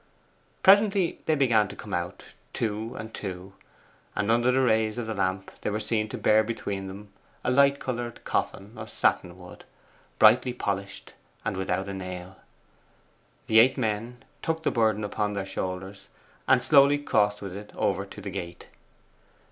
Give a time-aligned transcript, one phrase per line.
[0.63, 3.53] Presently they began to come out, two and two;
[4.15, 7.51] and under the rays of the lamp they were seen to bear between them a
[7.51, 9.63] light coloured coffin of satin wood,
[10.17, 11.13] brightly polished,
[11.45, 12.37] and without a nail.
[13.45, 16.07] The eight men took the burden upon their shoulders,
[16.47, 18.69] and slowly crossed with it over to the gate.